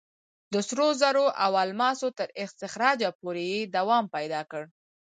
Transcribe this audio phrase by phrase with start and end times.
[0.53, 4.63] د سرو زرو او الماسو تر استخراجه پورې یې دوام پیدا کړ.